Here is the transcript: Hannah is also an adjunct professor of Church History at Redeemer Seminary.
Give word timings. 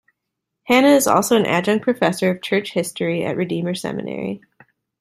Hannah 0.63 0.95
is 0.95 1.05
also 1.05 1.37
an 1.37 1.45
adjunct 1.45 1.83
professor 1.83 2.31
of 2.31 2.41
Church 2.41 2.71
History 2.71 3.23
at 3.23 3.37
Redeemer 3.37 3.75
Seminary. 3.75 4.41